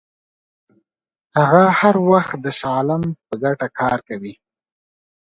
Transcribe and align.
هغه 1.37 1.63
هر 1.79 1.95
وخت 2.09 2.35
د 2.41 2.45
شاه 2.59 2.71
عالم 2.77 3.03
په 3.27 3.33
ګټه 3.43 3.67
کار 3.79 3.97
کوي. 4.07 4.33